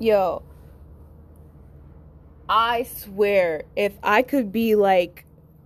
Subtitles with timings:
[0.00, 0.42] Yo,
[2.48, 5.24] I swear, if I could be like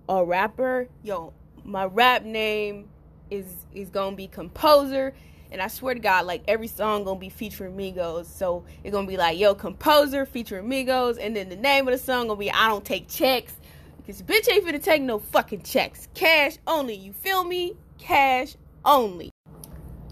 [0.09, 2.89] a rapper, yo, my rap name
[3.29, 5.13] is is gonna be composer.
[5.51, 8.25] And I swear to God, like every song gonna be featuring Migos.
[8.25, 12.03] So it's gonna be like, yo, composer featuring Migos, and then the name of the
[12.03, 13.53] song gonna be I don't take checks.
[14.07, 16.07] Cause bitch ain't finna take no fucking checks.
[16.15, 16.95] Cash only.
[16.95, 17.75] You feel me?
[17.99, 19.29] Cash only.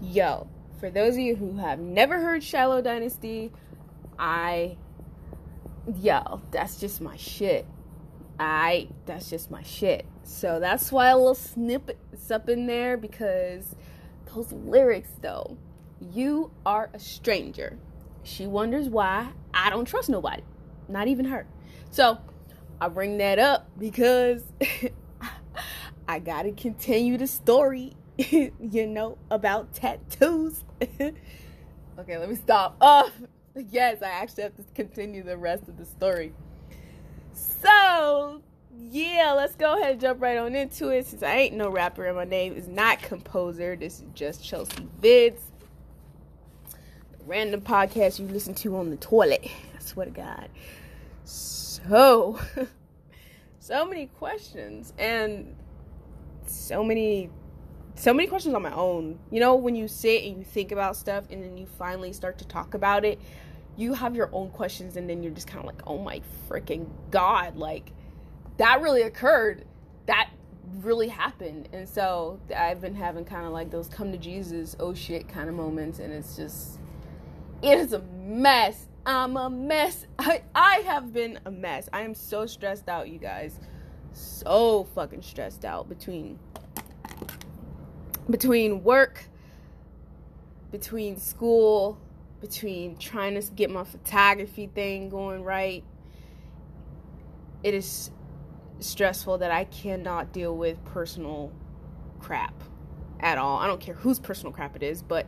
[0.00, 0.48] Yo,
[0.78, 3.50] for those of you who have never heard Shallow Dynasty,
[4.18, 4.76] I
[6.00, 7.66] yo, that's just my shit.
[8.38, 10.06] I that's just my shit.
[10.24, 13.74] So that's why a little snippets up in there because
[14.34, 15.56] those lyrics though.
[16.12, 17.78] You are a stranger.
[18.24, 20.42] She wonders why I don't trust nobody.
[20.88, 21.46] Not even her.
[21.90, 22.18] So
[22.80, 24.42] I bring that up because
[26.08, 30.64] I gotta continue the story, you know, about tattoos.
[31.00, 32.76] okay, let me stop.
[32.80, 33.10] Oh,
[33.56, 36.32] yes, I actually have to continue the rest of the story.
[37.32, 38.42] So,
[38.76, 41.06] yeah, let's go ahead and jump right on into it.
[41.06, 44.86] Since I ain't no rapper and my name is not composer, this is just Chelsea
[45.00, 45.40] Vids.
[47.24, 49.46] Random podcast you listen to on the toilet.
[49.76, 50.48] I swear to God.
[51.24, 52.40] So,
[53.60, 55.54] so many questions and
[56.46, 57.30] so many
[57.94, 59.18] so many questions on my own.
[59.30, 62.38] You know, when you sit and you think about stuff and then you finally start
[62.38, 63.20] to talk about it,
[63.76, 66.86] you have your own questions and then you're just kind of like, "Oh my freaking
[67.10, 67.92] god, like
[68.58, 69.64] that really occurred.
[70.06, 70.30] That
[70.80, 74.94] really happened." And so, I've been having kind of like those come to Jesus, oh
[74.94, 76.78] shit kind of moments and it's just
[77.62, 78.88] it is a mess.
[79.06, 80.06] I'm a mess.
[80.18, 81.88] I, I have been a mess.
[81.92, 83.58] I am so stressed out, you guys.
[84.12, 86.38] So fucking stressed out between
[88.28, 89.24] between work,
[90.70, 91.98] between school,
[92.42, 95.84] between trying to get my photography thing going right.
[97.62, 98.10] It is
[98.80, 101.52] stressful that I cannot deal with personal
[102.18, 102.52] crap
[103.20, 103.58] at all.
[103.58, 105.26] I don't care whose personal crap it is, but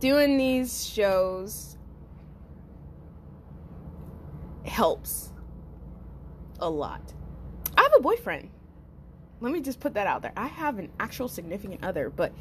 [0.00, 1.76] doing these shows
[4.64, 5.30] helps
[6.58, 7.12] a lot.
[7.76, 8.48] I have a boyfriend.
[9.40, 10.32] Let me just put that out there.
[10.38, 12.32] I have an actual significant other, but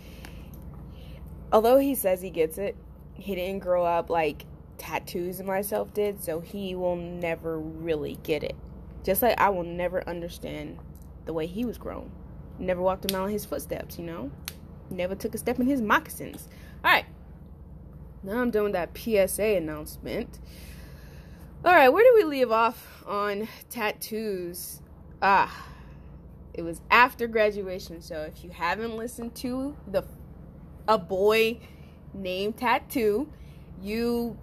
[1.52, 2.78] although he says he gets it,
[3.16, 4.46] he didn't grow up like
[4.78, 8.56] tattoos and myself did, so he will never really get it.
[9.04, 10.80] Just like I will never understand
[11.26, 12.12] the way he was grown.
[12.60, 14.32] Never walked a mile in his footsteps, you know?
[14.90, 16.48] Never took a step in his moccasins.
[16.84, 17.06] Alright.
[18.22, 20.40] Now I'm done with that PSA announcement.
[21.66, 24.82] Alright, where do we leave off on tattoos?
[25.22, 25.68] Ah,
[26.54, 28.02] it was after graduation.
[28.02, 30.04] So if you haven't listened to the
[30.88, 31.60] a boy
[32.14, 33.30] named Tattoo,
[33.82, 34.38] you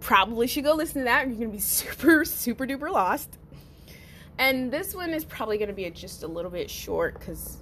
[0.00, 1.26] probably should go listen to that.
[1.28, 3.38] You're gonna be super super duper lost.
[4.36, 7.58] And this one is probably gonna be a, just a little bit short because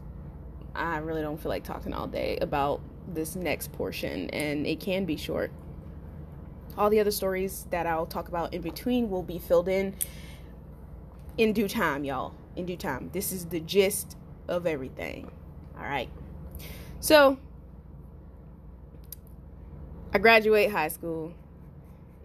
[0.74, 2.80] I really don't feel like talking all day about
[3.12, 5.52] this next portion, and it can be short.
[6.78, 9.94] All the other stories that I'll talk about in between will be filled in
[11.36, 13.10] in due time, y'all in due time.
[13.12, 14.16] This is the gist
[14.48, 15.30] of everything.
[15.76, 16.08] All right.
[17.00, 17.38] So,
[20.14, 21.32] I graduate high school.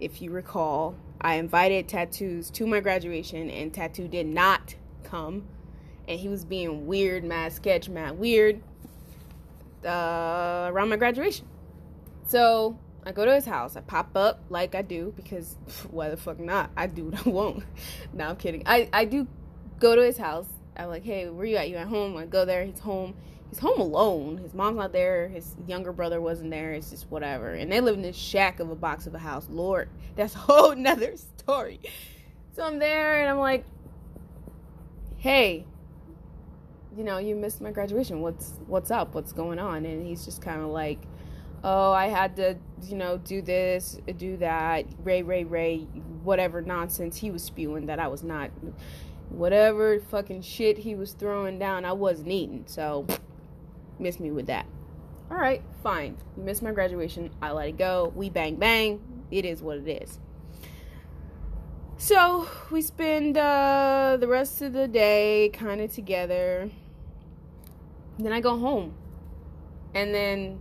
[0.01, 5.47] If you recall, I invited Tattoos to my graduation, and Tattoo did not come.
[6.05, 8.61] And he was being weird, mad sketch, mad weird
[9.85, 11.47] uh, around my graduation.
[12.27, 13.77] So I go to his house.
[13.77, 15.55] I pop up like I do because
[15.89, 16.71] why the fuck not?
[16.75, 17.63] I do what I won't.
[18.13, 18.63] no, I'm kidding.
[18.65, 19.27] I, I do
[19.79, 20.47] go to his house.
[20.75, 21.69] I'm like, hey, where you at?
[21.69, 22.17] You at home?
[22.17, 22.65] I go there.
[22.65, 23.15] He's home.
[23.49, 24.37] He's home alone.
[24.37, 25.29] His mom's not there.
[25.29, 26.73] His younger brother wasn't there.
[26.73, 27.53] It's just whatever.
[27.53, 29.47] And they live in this shack of a box of a house.
[29.49, 31.79] Lord, that's a whole nother story.
[32.55, 33.65] So I'm there and I'm like,
[35.17, 35.65] hey,
[36.95, 38.21] you know, you missed my graduation.
[38.21, 39.13] What's what's up?
[39.13, 39.85] What's going on?
[39.85, 40.99] And he's just kind of like,
[41.63, 45.81] oh, I had to, you know, do this, do that, Ray, Ray, Ray,
[46.23, 48.50] whatever nonsense he was spewing that I was not
[49.29, 52.63] whatever fucking shit he was throwing down, I wasn't eating.
[52.67, 53.05] So,
[53.99, 54.65] miss me with that.
[55.29, 56.17] All right, fine.
[56.38, 57.31] You missed my graduation.
[57.41, 58.13] I let it go.
[58.15, 59.01] We bang bang.
[59.29, 60.19] It is what it is.
[61.97, 66.69] So we spend uh, the rest of the day kind of together.
[68.19, 68.95] Then I go home,
[69.94, 70.59] and then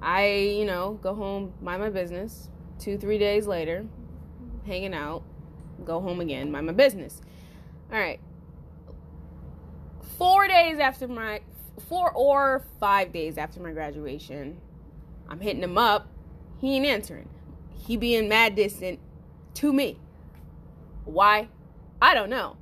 [0.00, 2.48] I, you know, go home, mind my business.
[2.78, 3.86] Two, three days later,
[4.66, 5.22] hanging out
[5.84, 7.20] go home again, mind my business.
[7.92, 8.20] All right.
[10.18, 11.40] Four days after my,
[11.80, 14.60] four or five days after my graduation,
[15.28, 16.08] I'm hitting him up.
[16.60, 17.28] He ain't answering.
[17.70, 19.00] he being mad distant
[19.54, 19.98] to me.
[21.04, 21.48] Why?
[22.00, 22.56] I don't know.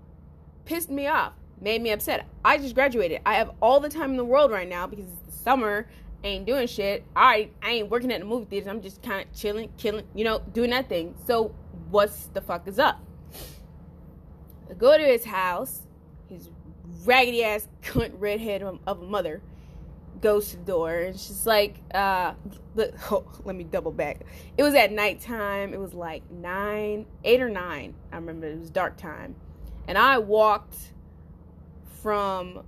[0.64, 2.26] Pissed me off, made me upset.
[2.44, 3.20] I just graduated.
[3.26, 5.88] I have all the time in the world right now because it's the summer.
[6.24, 7.04] ain't doing shit.
[7.16, 8.68] I I ain't working at the movie theaters.
[8.68, 11.14] I'm just kind of chilling, killing, you know, doing that thing.
[11.26, 11.54] So
[11.90, 13.00] what's the fuck is up?
[14.70, 15.82] I go to his house.
[17.04, 19.40] Raggedy ass cunt redhead of a mother
[20.20, 22.34] goes to the door and she's like, uh,
[22.74, 24.20] let, oh, let me double back.
[24.56, 25.72] It was at nighttime.
[25.72, 27.94] It was like nine, eight or nine.
[28.12, 29.34] I remember it was dark time.
[29.88, 30.76] And I walked
[32.02, 32.64] from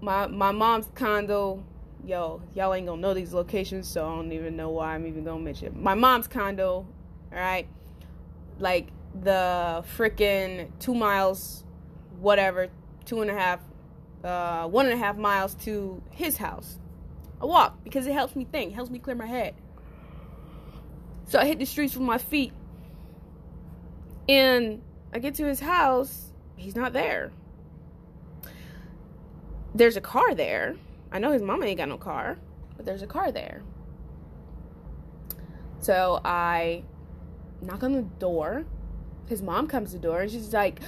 [0.00, 1.64] my my mom's condo.
[2.04, 5.24] Yo, y'all ain't gonna know these locations, so I don't even know why I'm even
[5.24, 5.76] gonna mention it.
[5.76, 6.86] my mom's condo.
[7.32, 7.68] All right,
[8.58, 8.88] like
[9.20, 11.64] the freaking two miles,
[12.20, 12.68] whatever,
[13.08, 13.60] two and a half
[14.22, 16.78] uh, one and a half miles to his house.
[17.40, 19.54] I walk because it helps me think, helps me clear my head.
[21.26, 22.52] So I hit the streets with my feet.
[24.28, 24.82] And
[25.12, 27.32] I get to his house, he's not there.
[29.74, 30.76] There's a car there.
[31.10, 32.38] I know his mama ain't got no car,
[32.76, 33.62] but there's a car there.
[35.80, 36.82] So I
[37.62, 38.66] knock on the door.
[39.26, 40.80] His mom comes to the door and she's like,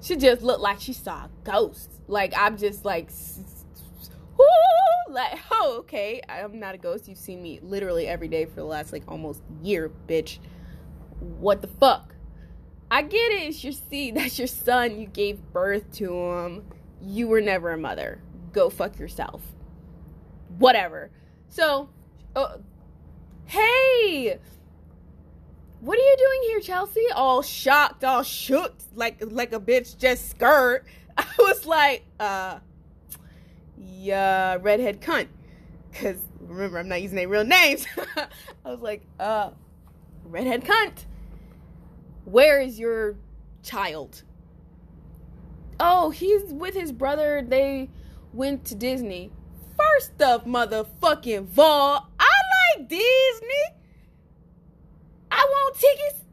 [0.00, 1.90] she just looked like she saw a ghost.
[2.08, 3.10] Like I'm just like,
[4.36, 7.08] whoo, like oh okay, I'm not a ghost.
[7.08, 10.38] You've seen me literally every day for the last like almost year, bitch.
[11.20, 12.14] What the fuck?
[12.90, 13.42] I get it.
[13.48, 14.14] It's your seed.
[14.16, 15.00] That's your son.
[15.00, 16.64] You gave birth to him.
[17.00, 18.20] You were never a mother.
[18.52, 19.42] Go fuck yourself.
[20.58, 21.10] Whatever.
[21.48, 21.88] So,
[22.34, 22.58] uh,
[23.46, 24.38] hey,
[25.80, 27.06] what are you doing here, Chelsea?
[27.14, 30.84] All shocked, all shook, like like a bitch just skirt.
[31.16, 32.58] I was like, uh,
[33.76, 35.28] yeah, redhead cunt.
[35.94, 37.86] Cause remember, I'm not using their real names.
[38.16, 39.50] I was like, uh,
[40.24, 41.04] redhead cunt.
[42.24, 43.16] Where is your
[43.62, 44.22] child?
[45.78, 47.42] Oh, he's with his brother.
[47.46, 47.88] They
[48.34, 49.32] went to Disney.
[49.78, 52.06] First up, motherfucking Vol.
[52.18, 52.30] I
[52.76, 53.79] like Disney.
[55.40, 56.24] I want tickets.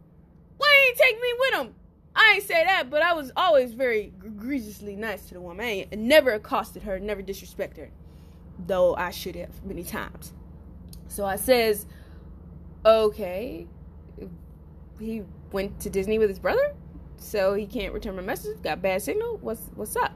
[0.57, 1.75] Why ain't take me with him?
[2.13, 5.65] I ain't say that, but I was always very egregiously nice to the woman.
[5.65, 7.91] I ain't, never accosted her, never disrespected her,
[8.65, 10.33] though I should have many times.
[11.07, 11.85] So I says,
[12.85, 13.67] okay,
[14.99, 15.23] he
[15.53, 16.73] went to Disney with his brother,
[17.15, 18.61] so he can't return my message.
[18.61, 19.37] Got bad signal.
[19.37, 20.11] What's what's up?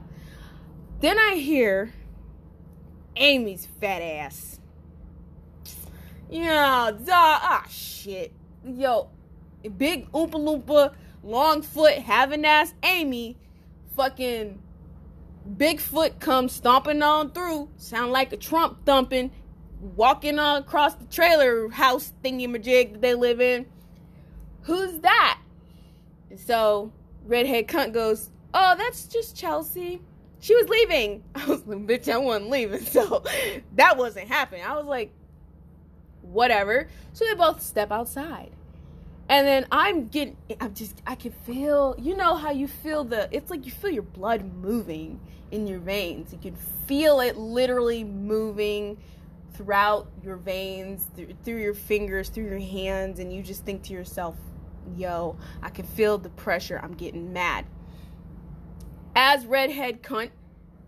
[1.00, 1.94] Then I hear
[3.16, 4.60] Amy's fat ass.
[6.28, 9.08] Yeah, duh, ah shit yo,
[9.76, 13.36] big Oompa Loompa, long foot, having ass Amy,
[13.96, 14.60] fucking
[15.48, 19.30] Bigfoot comes stomping on through, sound like a Trump thumping,
[19.80, 23.66] walking on across the trailer house thingy majig that they live in.
[24.62, 25.40] Who's that?
[26.30, 26.92] And so
[27.26, 30.00] redhead cunt goes, Oh, that's just Chelsea.
[30.40, 31.22] She was leaving.
[31.34, 32.84] I was like, bitch, I wasn't leaving.
[32.86, 33.24] So
[33.76, 34.64] that wasn't happening.
[34.64, 35.12] I was like,
[36.22, 36.88] whatever.
[37.12, 38.50] So they both step outside.
[39.28, 43.28] And then I'm getting, I'm just, I can feel, you know how you feel the,
[43.30, 45.20] it's like you feel your blood moving
[45.50, 46.32] in your veins.
[46.32, 48.98] You can feel it literally moving
[49.54, 53.20] throughout your veins, through, through your fingers, through your hands.
[53.20, 54.36] And you just think to yourself,
[54.96, 56.80] yo, I can feel the pressure.
[56.82, 57.64] I'm getting mad.
[59.14, 60.30] As redhead cunt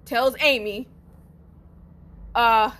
[0.04, 0.88] tells Amy,
[2.34, 2.72] uh,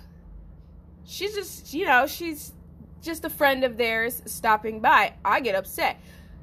[1.05, 2.53] she's just, you know, she's
[3.01, 5.13] just a friend of theirs stopping by.
[5.23, 5.99] I get upset.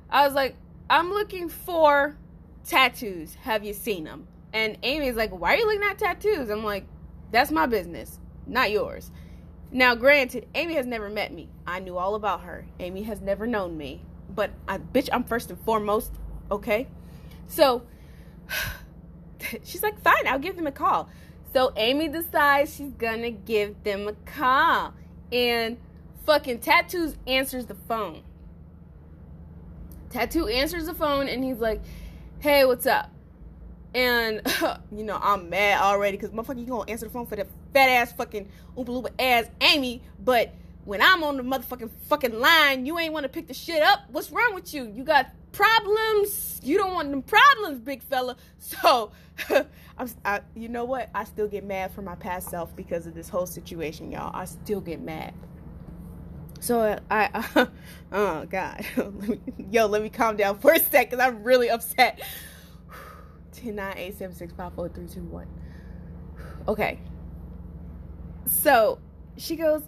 [0.09, 0.57] I was like,
[0.89, 2.17] I'm looking for
[2.65, 3.35] tattoos.
[3.43, 4.27] Have you seen them?
[4.53, 6.51] And Amy's like, Why are you looking at tattoos?
[6.51, 6.87] I'm like,
[7.31, 9.11] That's my business, not yours.
[9.71, 11.49] Now, granted, Amy has never met me.
[11.67, 12.67] I knew all about her.
[12.79, 14.03] Amy has never known me.
[14.35, 16.13] But I, bitch, I'm first and foremost,
[16.51, 16.89] okay?
[17.49, 17.83] So
[19.65, 21.09] she's like, Fine, I'll give them a call.
[21.53, 24.95] So Amy decides she's gonna give them a call.
[25.31, 25.79] And
[26.25, 28.23] fucking Tattoos answers the phone.
[30.11, 31.81] Tattoo answers the phone and he's like,
[32.41, 33.11] hey, what's up?
[33.95, 34.43] And,
[34.93, 37.89] you know, I'm mad already because motherfucker, you gonna answer the phone for the fat
[37.89, 40.55] ass fucking Oompa Loompa ass Amy, but
[40.85, 44.01] when I'm on the motherfucking fucking line, you ain't wanna pick the shit up.
[44.11, 44.91] What's wrong with you?
[44.93, 46.61] You got problems?
[46.63, 48.37] You don't want them problems, big fella.
[48.59, 49.13] So,
[49.99, 51.11] I'm, I, you know what?
[51.15, 54.31] I still get mad for my past self because of this whole situation, y'all.
[54.35, 55.35] I still get mad.
[56.61, 57.67] So I, uh,
[58.13, 58.85] oh God,
[59.71, 62.23] yo, let me calm down for a sec because I'm really upset.
[63.53, 65.47] 10, 9, 8, 7, 6, 5, 3, 2, 1.
[66.69, 67.01] Okay.
[68.47, 69.01] So
[69.37, 69.83] she goes,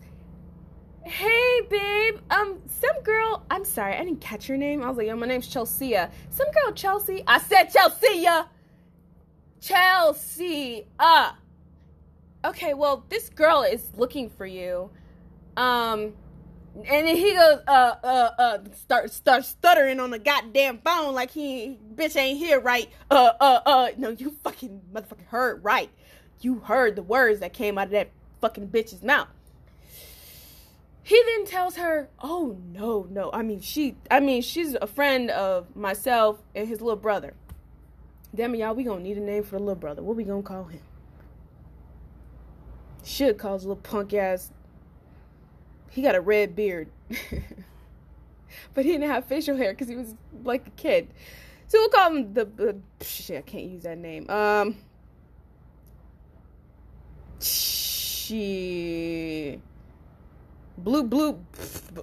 [1.07, 4.83] hey babe, um, some girl, I'm sorry, I didn't catch your name.
[4.83, 5.95] I was like, yo, my name's Chelsea.
[6.31, 7.23] Some girl, Chelsea.
[7.27, 8.27] I said Chelsea.
[9.61, 10.87] Chelsea.
[10.99, 11.33] Uh.
[12.45, 14.91] Okay, well, this girl is looking for you.
[15.57, 16.13] Um,
[16.75, 21.31] and then he goes, uh, uh, uh, start, start stuttering on the goddamn phone like
[21.31, 22.91] he, bitch ain't here, right?
[23.11, 25.89] Uh, uh, uh, no, you fucking motherfucker heard right.
[26.41, 29.29] You heard the words that came out of that fucking bitch's mouth.
[31.05, 33.31] He then tells her, "Oh no, no.
[33.31, 33.95] I mean, she.
[34.11, 37.35] I mean, she's a friend of myself and his little brother.
[38.35, 38.75] Damn it, y'all.
[38.75, 40.03] We gonna need a name for the little brother.
[40.03, 40.81] What we gonna call him?
[43.05, 44.51] Should call his little punk ass.
[45.91, 46.89] He got a red beard,
[48.73, 51.09] but he didn't have facial hair because he was like a kid.
[51.69, 52.49] So we'll call him the.
[52.59, 54.31] Uh, shit, I can't use that name.
[54.31, 54.77] Um.
[57.41, 59.61] She
[60.77, 61.39] Blue, blue.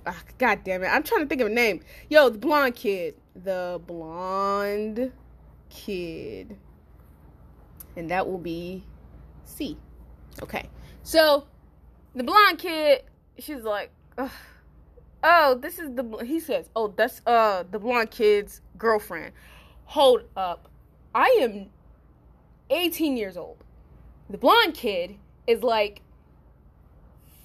[0.05, 0.87] Ah, God damn it.
[0.87, 1.81] I'm trying to think of a name.
[2.09, 3.15] Yo, the blonde kid.
[3.35, 5.11] The blonde
[5.69, 6.57] kid.
[7.97, 8.83] And that will be
[9.43, 9.77] C.
[10.41, 10.69] Okay.
[11.03, 11.45] So,
[12.15, 13.03] the blonde kid,
[13.37, 14.31] she's like, Ugh.
[15.23, 19.33] oh, this is the, he says, oh, that's uh the blonde kid's girlfriend.
[19.85, 20.69] Hold up.
[21.13, 21.69] I am
[22.69, 23.57] 18 years old.
[24.29, 26.01] The blonde kid is like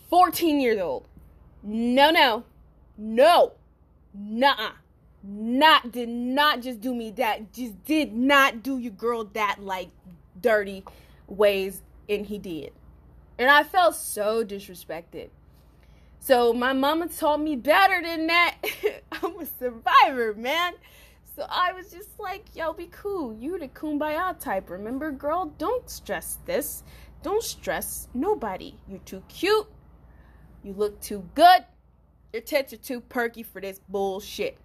[0.08, 1.08] 14 years old.
[1.68, 2.44] No, no,
[2.96, 3.54] no,
[4.14, 4.70] nah,
[5.24, 7.52] not did not just do me that.
[7.52, 9.88] Just did not do your girl that like
[10.40, 10.84] dirty
[11.26, 12.70] ways, and he did,
[13.36, 15.30] and I felt so disrespected.
[16.20, 18.58] So my mama taught me better than that.
[19.12, 20.74] I'm a survivor, man.
[21.34, 23.34] So I was just like, yo, be cool.
[23.34, 24.70] You the kumbaya type.
[24.70, 26.84] Remember, girl, don't stress this.
[27.24, 28.76] Don't stress nobody.
[28.88, 29.66] You're too cute.
[30.66, 31.64] You look too good.
[32.32, 34.58] Your tits are too perky for this bullshit.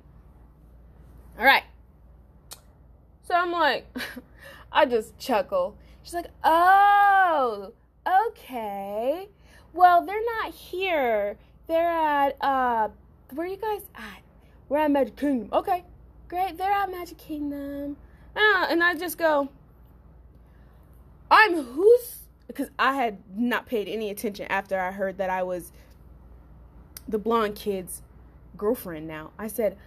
[1.38, 1.62] All right.
[3.22, 3.86] So I'm like,
[4.72, 5.78] I just chuckle.
[6.02, 7.72] She's like, oh,
[8.30, 9.30] okay.
[9.74, 11.38] Well, they're not here.
[11.68, 12.90] They're at, uh,
[13.36, 14.24] where are you guys at?
[14.70, 15.50] We're at Magic Kingdom.
[15.54, 15.86] Okay,
[16.28, 16.58] great.
[16.58, 17.96] They're at Magic Kingdom.
[18.36, 19.50] Uh, and I just go,
[21.30, 25.72] I'm who's, because I had not paid any attention after I heard that I was
[27.08, 28.02] the blonde kid's
[28.58, 29.32] girlfriend now.
[29.38, 29.78] I said,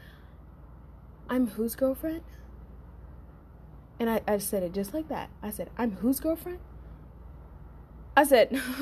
[1.29, 2.23] I'm whose girlfriend?
[3.99, 5.31] And I, I said it just like that.
[5.43, 6.59] I said, I'm whose girlfriend?
[8.17, 8.51] I said,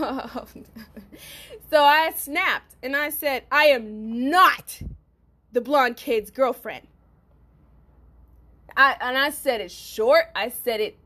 [1.70, 4.82] so I snapped and I said, I am not
[5.52, 6.86] the blonde kid's girlfriend.
[8.76, 10.98] I, and I said it short, I said it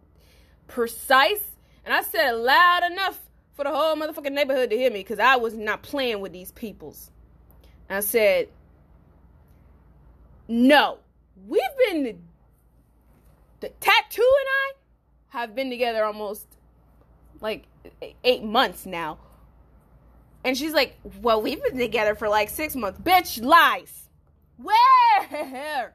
[0.69, 3.21] precise, and I said it loud enough
[3.55, 6.53] for the whole motherfucking neighborhood to hear me because I was not playing with these
[6.53, 7.11] peoples.
[7.89, 8.49] I said,
[10.49, 10.99] no,
[11.47, 12.23] we've been,
[13.61, 16.47] the tattoo and I have been together almost
[17.41, 17.67] like
[18.25, 19.19] eight months now.
[20.45, 23.01] And she's like, well, we've been together for like six months.
[23.01, 24.09] Bitch, lies.
[24.57, 25.95] Where?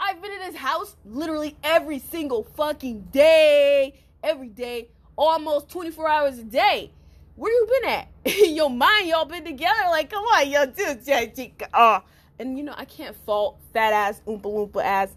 [0.00, 6.38] I've been in his house literally every single fucking day, every day, almost 24 hours
[6.38, 6.92] a day
[7.40, 8.08] where you been at?
[8.50, 9.80] yo, mind, y'all been together.
[9.88, 11.68] Like, come on, yo, dude, chica.
[11.72, 12.00] uh.
[12.38, 15.08] And you know, I can't fault fat ass, oompa loompa ass,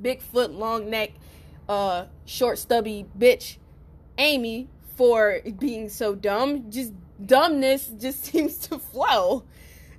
[0.00, 1.10] big foot, long neck,
[1.68, 3.58] uh, short stubby bitch,
[4.18, 6.70] Amy for being so dumb.
[6.70, 6.92] Just
[7.24, 9.44] dumbness just seems to flow.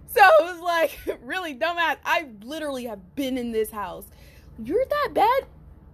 [0.07, 1.97] So it was like really dumbass.
[2.03, 4.05] I literally have been in this house.
[4.61, 5.45] You're that bad?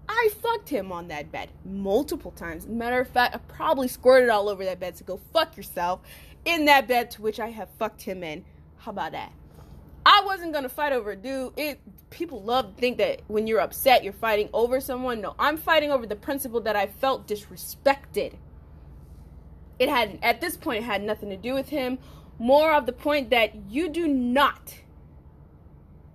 [0.09, 2.65] I fucked him on that bed multiple times.
[2.65, 6.01] Matter of fact, I probably squirted all over that bed, so go fuck yourself
[6.45, 8.45] in that bed to which I have fucked him in.
[8.77, 9.33] How about that?
[10.05, 11.51] I wasn't gonna fight over a dude.
[11.57, 15.19] It people love to think that when you're upset you're fighting over someone.
[15.19, 18.35] No, I'm fighting over the principle that I felt disrespected.
[19.77, 21.99] It had at this point it had nothing to do with him.
[22.39, 24.75] More of the point that you do not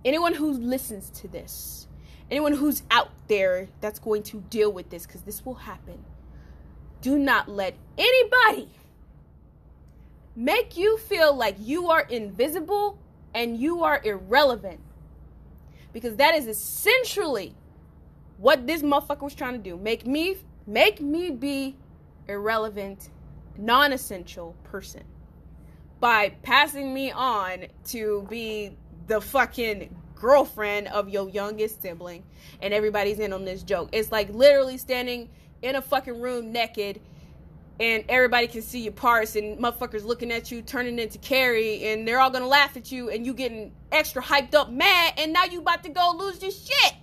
[0.03, 1.87] anyone who listens to this
[2.33, 6.03] anyone who's out there that's going to deal with this, because this will happen,
[7.01, 8.69] do not let anybody
[10.35, 12.97] make you feel like you are invisible
[13.35, 14.79] and you are irrelevant.
[15.91, 17.53] Because that is essentially
[18.37, 19.77] what this motherfucker was trying to do.
[19.77, 21.75] Make me make me be
[22.27, 23.09] irrelevant,
[23.57, 25.03] non-essential person
[25.99, 28.75] by passing me on to be
[29.07, 32.23] the fucking girlfriend of your youngest sibling
[32.61, 33.89] and everybody's in on this joke.
[33.91, 35.29] It's like literally standing
[35.61, 37.01] in a fucking room naked
[37.77, 42.07] and everybody can see your parts and motherfuckers looking at you turning into Carrie and
[42.07, 45.43] they're all gonna laugh at you and you getting extra hyped up mad and now
[45.43, 46.93] you about to go lose your shit.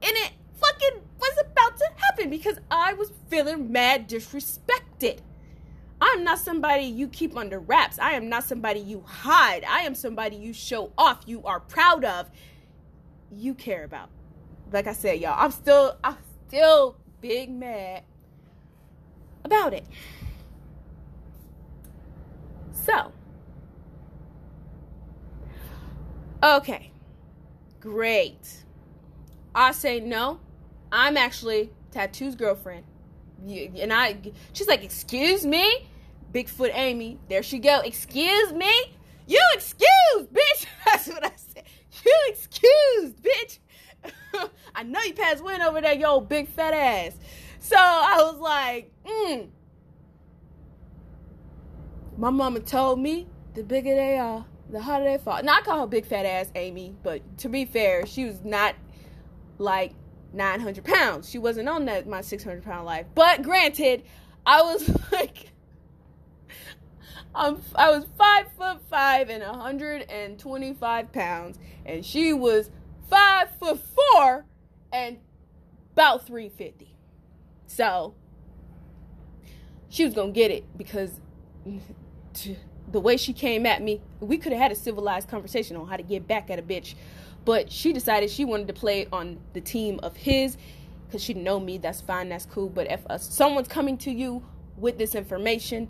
[0.00, 5.18] And it fucking was about to happen because I was feeling mad disrespected.
[6.00, 7.98] I'm not somebody you keep under wraps.
[7.98, 9.64] I am not somebody you hide.
[9.64, 12.30] I am somebody you show off, you are proud of,
[13.36, 14.10] you care about.
[14.72, 16.16] Like I said, y'all, I'm still I'm
[16.48, 18.02] still big mad
[19.44, 19.84] about it.
[22.72, 23.12] So,
[26.42, 26.90] okay,
[27.80, 28.64] great.
[29.54, 30.40] I say no.
[30.90, 32.84] I'm actually Tattoo's girlfriend.
[33.46, 34.18] And I,
[34.52, 35.88] she's like, excuse me?
[36.32, 37.80] Bigfoot Amy, there she go.
[37.80, 38.72] Excuse me?
[39.26, 40.66] You excuse, bitch.
[40.84, 41.30] That's what I.
[42.04, 43.58] You excused, bitch.
[44.74, 47.16] I know you passed wind over there, yo, big fat ass.
[47.60, 49.48] So I was like, mm.
[52.16, 55.42] My mama told me the bigger they are, the harder they fall.
[55.42, 58.74] Now I call her big fat ass Amy, but to be fair, she was not
[59.58, 59.94] like
[60.32, 61.30] 900 pounds.
[61.30, 63.06] She wasn't on that my 600 pound life.
[63.14, 64.04] But granted,
[64.44, 65.52] I was like,
[67.34, 72.70] I'm, I was five foot five and 125 pounds, and she was
[73.10, 74.44] five foot four
[74.92, 75.18] and
[75.92, 76.96] about 350.
[77.66, 78.14] So
[79.88, 81.20] she was gonna get it because
[82.92, 85.96] the way she came at me, we could have had a civilized conversation on how
[85.96, 86.94] to get back at a bitch.
[87.44, 90.56] But she decided she wanted to play on the team of his
[91.06, 91.78] because she know me.
[91.78, 92.68] That's fine, that's cool.
[92.68, 94.44] But if uh, someone's coming to you
[94.76, 95.88] with this information,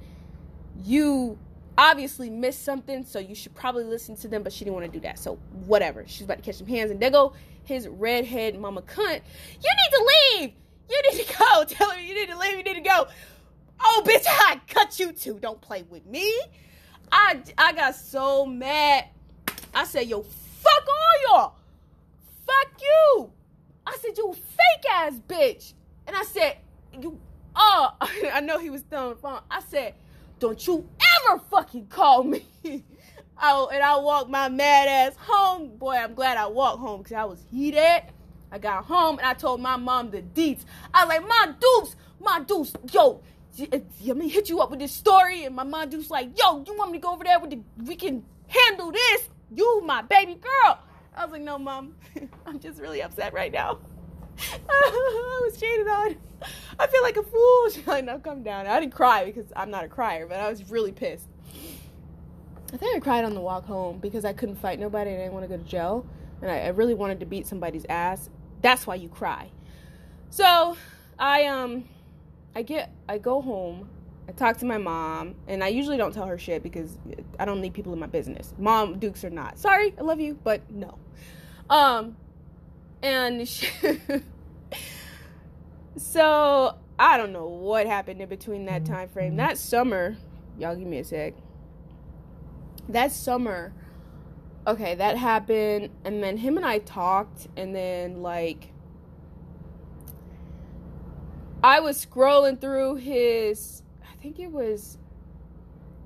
[0.82, 1.38] you
[1.76, 4.42] obviously missed something, so you should probably listen to them.
[4.42, 6.04] But she didn't want to do that, so whatever.
[6.06, 9.20] She's about to catch some hands, and there go his redhead mama cunt.
[9.62, 10.52] You need to leave.
[10.88, 11.64] You need to go.
[11.68, 12.56] Tell him you need to leave.
[12.58, 13.06] You need to go.
[13.80, 15.38] Oh, bitch, I cut you too.
[15.40, 16.32] Don't play with me.
[17.10, 19.06] I, I got so mad.
[19.74, 21.54] I said, yo, fuck all y'all.
[22.46, 23.30] Fuck you.
[23.86, 25.74] I said, you fake ass bitch.
[26.06, 26.58] And I said,
[27.00, 27.18] you,
[27.56, 27.90] oh,
[28.32, 29.40] I know he was throwing the phone.
[29.50, 29.94] I said,
[30.44, 30.86] don't you
[31.26, 32.46] ever fucking call me.
[33.38, 35.76] I, and I walked my mad ass home.
[35.78, 38.02] Boy, I'm glad I walked home because I was heated.
[38.52, 40.64] I got home and I told my mom the deets.
[40.92, 43.22] I was like, my dupes, my dupes, yo,
[43.72, 45.44] uh, let me hit you up with this story.
[45.44, 47.60] And my mom was like, yo, you want me to go over there with the,
[47.82, 49.30] we can handle this.
[49.50, 50.78] You, my baby girl.
[51.16, 51.94] I was like, no, mom,
[52.46, 53.78] I'm just really upset right now.
[54.68, 56.16] I was cheated on.
[56.78, 57.68] I feel like a fool.
[57.72, 58.66] She's like, no, come down.
[58.66, 61.28] I didn't cry because I'm not a crier, but I was really pissed.
[62.72, 65.22] I think I cried on the walk home because I couldn't fight nobody and I
[65.24, 66.06] didn't want to go to jail.
[66.42, 68.28] And I, I really wanted to beat somebody's ass.
[68.62, 69.50] That's why you cry.
[70.30, 70.76] So
[71.16, 71.84] I um
[72.56, 73.88] I get I go home,
[74.28, 76.98] I talk to my mom, and I usually don't tell her shit because
[77.38, 78.52] I don't need people in my business.
[78.58, 79.58] Mom, Dukes or not.
[79.58, 80.98] Sorry, I love you, but no.
[81.70, 82.16] Um
[83.02, 83.68] and she,
[85.96, 88.94] so I don't know what happened in between that mm-hmm.
[88.94, 89.36] time frame.
[89.36, 90.16] That summer,
[90.58, 91.34] y'all give me a sec.
[92.88, 93.72] That summer,
[94.66, 98.70] okay, that happened, and then him and I talked, and then like
[101.64, 104.98] I was scrolling through his, I think it was,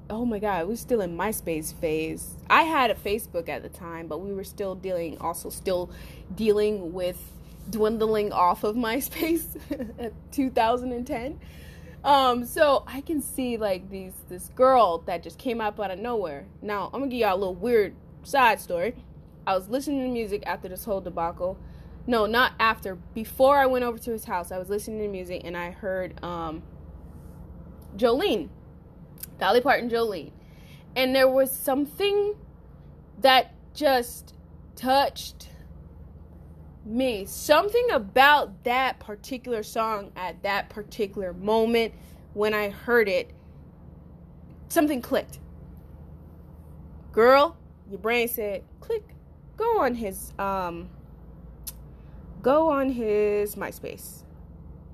[0.08, 2.36] oh my God, we was still in MySpace phase.
[2.48, 5.90] I had a Facebook at the time, but we were still dealing, also still
[6.32, 7.32] dealing with
[7.70, 9.56] dwindling off of MySpace
[9.98, 11.40] at 2010.
[12.04, 15.98] Um, so I can see like these this girl that just came up out of
[15.98, 16.46] nowhere.
[16.62, 18.94] Now I'm gonna give y'all a little weird side story.
[19.46, 21.58] I was listening to music after this whole debacle
[22.08, 22.94] no, not after.
[22.94, 26.18] Before I went over to his house, I was listening to music and I heard
[26.24, 26.62] um,
[27.98, 28.48] Jolene,
[29.38, 30.32] Dolly Parton, Jolene,
[30.96, 32.34] and there was something
[33.20, 34.32] that just
[34.74, 35.47] touched
[36.88, 37.24] me.
[37.26, 41.94] Something about that particular song at that particular moment
[42.34, 43.30] when I heard it,
[44.68, 45.38] something clicked.
[47.12, 47.56] Girl,
[47.90, 49.02] your brain said, click.
[49.56, 50.88] Go on his um
[52.42, 54.22] go on his MySpace.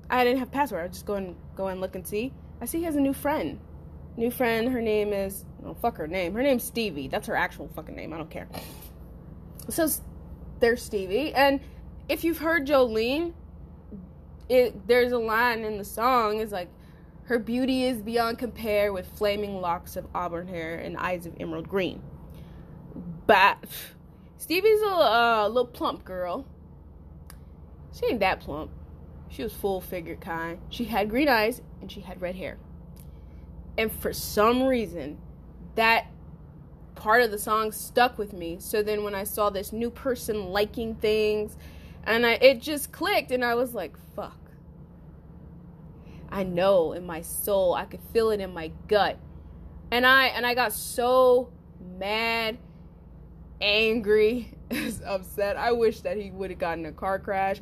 [0.09, 0.81] I didn't have password.
[0.81, 2.33] I was just go and go and look and see.
[2.61, 3.59] I see he has a new friend.
[4.17, 4.69] New friend.
[4.69, 6.33] Her name is oh fuck her name.
[6.33, 7.07] Her name's Stevie.
[7.07, 8.11] That's her actual fucking name.
[8.11, 8.47] I don't care.
[9.69, 9.87] So
[10.59, 11.59] there's Stevie, and
[12.09, 13.33] if you've heard Jolene,
[14.47, 16.69] it there's a line in the song is like,
[17.23, 21.67] her beauty is beyond compare with flaming locks of auburn hair and eyes of emerald
[21.67, 22.01] green.
[23.25, 23.57] But
[24.37, 26.45] Stevie's a uh, little plump girl
[27.97, 28.71] she ain't that plump.
[29.29, 30.59] She was full figured kind.
[30.69, 32.57] She had green eyes and she had red hair.
[33.77, 35.17] And for some reason,
[35.75, 36.07] that
[36.95, 38.57] part of the song stuck with me.
[38.59, 41.57] So then when I saw this new person liking things,
[42.05, 44.37] and I it just clicked and I was like, fuck.
[46.29, 49.17] I know in my soul, I could feel it in my gut.
[49.91, 51.51] And I and I got so
[51.97, 52.57] mad,
[53.61, 54.51] angry,
[55.05, 55.57] upset.
[55.57, 57.57] I wish that he would have gotten a car crash.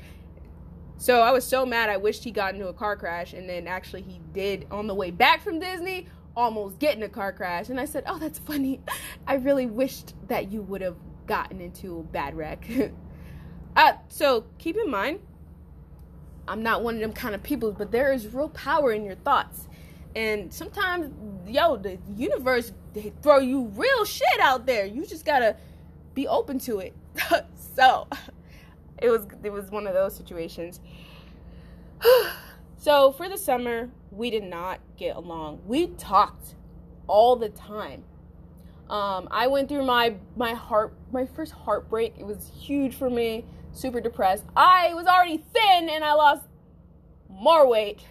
[0.97, 3.67] So I was so mad I wished he got into a car crash and then
[3.67, 7.69] actually he did on the way back from Disney almost get in a car crash
[7.69, 8.81] and I said, "Oh, that's funny.
[9.27, 12.67] I really wished that you would have gotten into a bad wreck."
[13.75, 15.19] uh, so keep in mind
[16.47, 19.15] I'm not one of them kind of people, but there is real power in your
[19.15, 19.67] thoughts.
[20.15, 21.11] And sometimes,
[21.47, 24.85] yo, the universe they throw you real shit out there.
[24.85, 25.55] You just gotta
[26.13, 26.93] be open to it.
[27.75, 28.07] so
[29.01, 30.79] it was it was one of those situations.
[32.77, 35.61] so for the summer, we did not get along.
[35.65, 36.55] We talked
[37.07, 38.03] all the time.
[38.89, 42.15] Um, I went through my my heart my first heartbreak.
[42.19, 43.45] It was huge for me.
[43.73, 44.45] Super depressed.
[44.55, 46.43] I was already thin and I lost
[47.29, 48.05] more weight.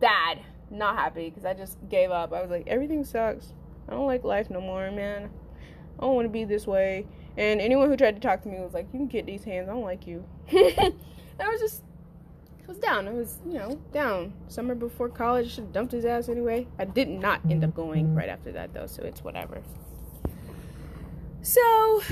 [0.00, 0.40] Bad.
[0.70, 2.32] Not happy because I just gave up.
[2.32, 3.52] I was like, everything sucks.
[3.88, 5.30] I don't like life no more, man.
[5.98, 7.06] I don't want to be this way.
[7.36, 9.68] And anyone who tried to talk to me was like, you can get these hands.
[9.68, 10.24] I don't like you.
[10.52, 11.82] I was just,
[12.64, 13.08] I was down.
[13.08, 14.32] I was, you know, down.
[14.48, 16.66] Summer before college, I should have dumped his ass anyway.
[16.78, 19.62] I did not end up going right after that, though, so it's whatever.
[21.42, 22.02] So,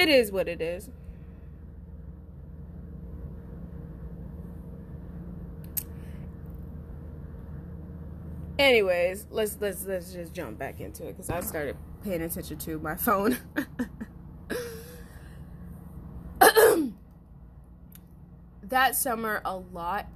[0.00, 0.90] it is what it is.
[8.58, 12.78] Anyways, let's let's let's just jump back into it because I started paying attention to
[12.78, 13.38] my phone.
[18.62, 20.06] that summer, a lot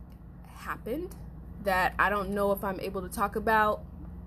[0.47, 1.15] happened
[1.63, 3.83] that I don't know if I'm able to talk about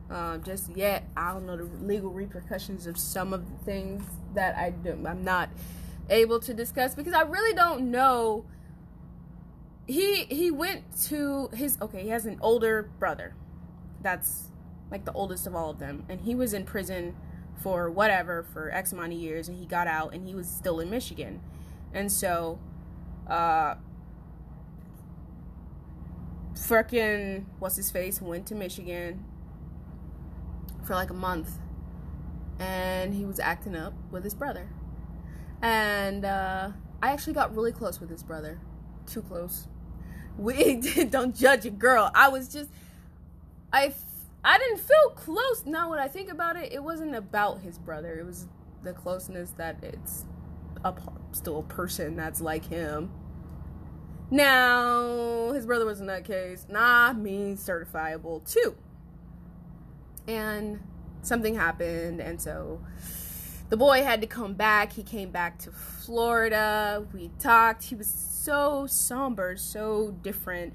[0.10, 1.08] uh, just yet.
[1.16, 5.24] I don't know the legal repercussions of some of the things that I do, I'm
[5.24, 5.50] not
[6.10, 8.46] able to discuss because I really don't know.
[9.88, 12.04] He he went to his okay.
[12.04, 13.34] He has an older brother
[14.02, 14.52] that's
[14.92, 16.06] like the oldest of all of them.
[16.10, 17.16] And he was in prison
[17.62, 20.80] for whatever for X amount of years and he got out and he was still
[20.80, 21.42] in Michigan.
[21.94, 22.60] And so
[23.28, 23.76] uh
[26.54, 29.24] freaking what's his face went to Michigan
[30.88, 31.52] for like a month
[32.60, 34.70] and he was acting up with his brother.
[35.62, 36.72] And uh
[37.02, 38.60] I actually got really close with his brother.
[39.06, 39.68] Too close.
[40.38, 40.76] We
[41.10, 42.10] don't judge a girl.
[42.16, 42.70] I was just
[43.72, 43.94] I
[44.44, 45.66] I didn't feel close.
[45.66, 48.18] Now when I think about it, it wasn't about his brother.
[48.18, 48.48] It was
[48.84, 50.26] the closeness that it's
[50.86, 50.94] a
[51.34, 53.12] still a person that's like him.
[54.32, 56.66] Now his brother was in that case.
[56.70, 58.76] Nah, means certifiable too.
[60.28, 60.82] And
[61.22, 62.82] something happened, and so
[63.70, 64.94] the boy had to come back.
[64.94, 67.06] He came back to Florida.
[67.14, 67.84] We talked.
[67.84, 70.74] He was so somber, so different.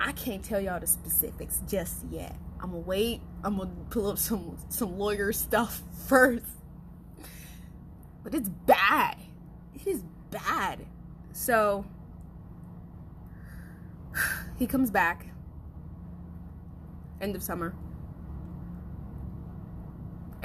[0.00, 2.34] I can't tell y'all the specifics just yet.
[2.60, 3.20] I'm gonna wait.
[3.44, 6.46] I'm gonna pull up some some lawyer stuff first.
[8.24, 9.16] But it's bad.
[9.74, 10.86] It is bad.
[11.32, 11.84] So
[14.58, 15.26] he comes back
[17.20, 17.74] end of summer.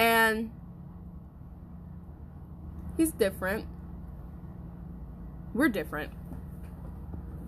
[0.02, 0.50] And
[2.98, 3.68] he's different.
[5.54, 6.12] We're different.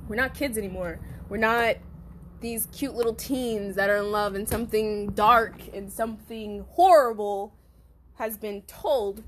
[0.07, 0.99] We're not kids anymore.
[1.29, 1.77] We're not
[2.41, 7.55] these cute little teens that are in love and something dark and something horrible
[8.19, 9.23] has been told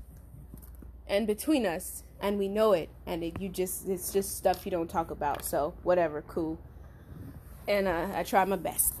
[1.08, 4.70] and between us and we know it and it, you just it's just stuff you
[4.70, 6.58] don't talk about so whatever cool
[7.66, 8.92] and uh, i try my best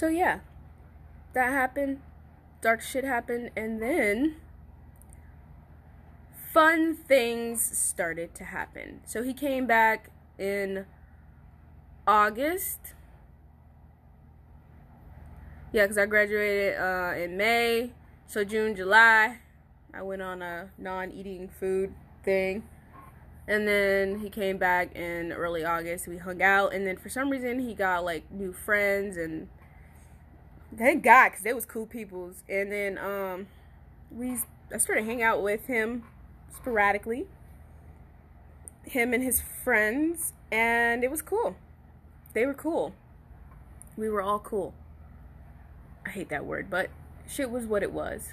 [0.00, 0.40] so yeah
[1.34, 2.00] that happened
[2.60, 4.36] dark shit happened and then
[6.52, 9.00] fun things started to happen.
[9.04, 10.86] So he came back in
[12.06, 12.94] August.
[15.72, 17.92] Yeah, because I graduated uh, in May.
[18.26, 19.38] So June, July,
[19.94, 22.64] I went on a non-eating food thing.
[23.46, 26.08] And then he came back in early August.
[26.08, 26.72] We hung out.
[26.72, 29.16] And then for some reason, he got like new friends.
[29.16, 29.48] And
[30.76, 32.42] thank God, because they was cool peoples.
[32.48, 33.46] And then um,
[34.10, 34.38] we
[34.72, 36.04] I started hanging out with him
[36.54, 37.26] sporadically.
[38.84, 41.54] Him and his friends, and it was cool.
[42.32, 42.94] They were cool.
[43.96, 44.74] We were all cool.
[46.06, 46.88] I hate that word, but
[47.28, 48.30] shit was what it was.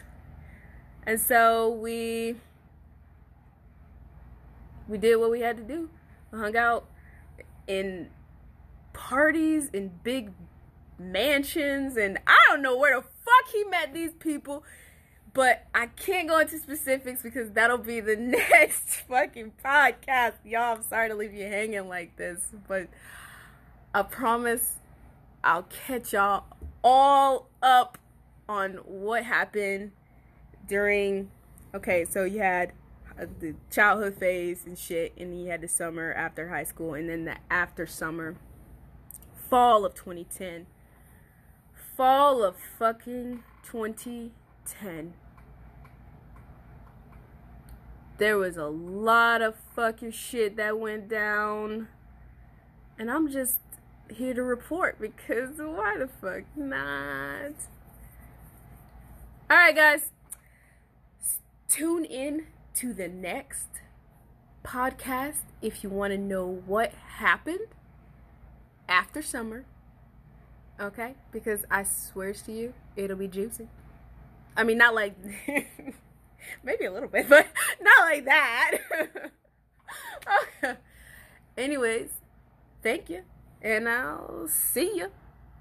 [1.06, 2.38] And so we
[4.88, 5.90] we did what we had to do.
[6.32, 6.88] We hung out
[7.68, 8.10] in
[8.94, 10.32] parties in big
[11.00, 14.64] mansions and I don't know where the fuck he met these people.
[15.34, 18.16] But I can't go into specifics because that'll be the
[18.50, 20.34] next fucking podcast.
[20.44, 22.88] Y'all, I'm sorry to leave you hanging like this, but
[23.94, 24.78] I promise
[25.44, 26.46] I'll catch y'all
[26.84, 27.98] all up
[28.50, 29.92] on what happened
[30.68, 31.30] during
[31.74, 32.74] okay, so you had
[33.20, 36.94] uh, the childhood phase and shit and then you had the summer after high school
[36.94, 38.36] and then the after summer
[39.50, 40.66] fall of 2010
[41.98, 45.14] fall of fucking 2010
[48.18, 51.88] there was a lot of fucking shit that went down.
[52.98, 53.60] And I'm just
[54.10, 57.54] here to report because why the fuck not?
[59.50, 60.12] Alright, guys.
[61.68, 63.68] Tune in to the next
[64.64, 67.68] podcast if you want to know what happened
[68.90, 69.66] after summer.
[70.80, 71.16] Okay?
[71.32, 73.68] Because I swear to you, it'll be juicy.
[74.56, 75.16] I mean, not like.
[76.64, 77.48] Maybe a little bit, but
[77.82, 78.78] not like that.
[81.58, 82.10] Anyways,
[82.82, 83.24] thank you.
[83.62, 85.12] And I'll see you.